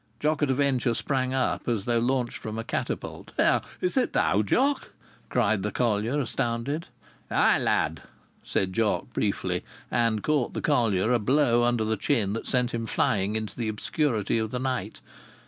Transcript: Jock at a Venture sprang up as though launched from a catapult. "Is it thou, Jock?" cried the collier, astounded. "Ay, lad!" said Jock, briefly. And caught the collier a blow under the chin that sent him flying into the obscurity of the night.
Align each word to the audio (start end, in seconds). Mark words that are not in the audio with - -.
Jock 0.19 0.41
at 0.41 0.49
a 0.49 0.55
Venture 0.55 0.95
sprang 0.95 1.31
up 1.31 1.67
as 1.67 1.85
though 1.85 1.99
launched 1.99 2.39
from 2.39 2.57
a 2.57 2.63
catapult. 2.63 3.33
"Is 3.81 3.95
it 3.97 4.13
thou, 4.13 4.41
Jock?" 4.41 4.93
cried 5.29 5.61
the 5.61 5.71
collier, 5.71 6.19
astounded. 6.19 6.87
"Ay, 7.29 7.59
lad!" 7.59 8.01
said 8.41 8.73
Jock, 8.73 9.13
briefly. 9.13 9.63
And 9.91 10.23
caught 10.23 10.53
the 10.53 10.61
collier 10.63 11.13
a 11.13 11.19
blow 11.19 11.61
under 11.63 11.85
the 11.85 11.97
chin 11.97 12.33
that 12.33 12.47
sent 12.47 12.71
him 12.71 12.87
flying 12.87 13.35
into 13.35 13.55
the 13.55 13.67
obscurity 13.67 14.39
of 14.39 14.49
the 14.49 14.57
night. 14.57 15.01